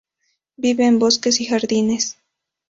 [0.57, 2.17] Vive en bosques y jardines.